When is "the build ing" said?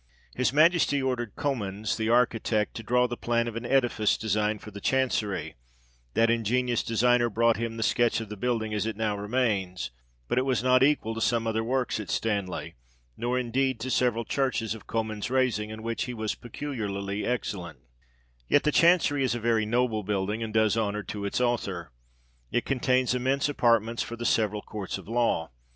8.27-8.73